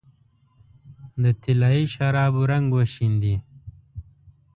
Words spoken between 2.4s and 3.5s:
رنګ وشیندې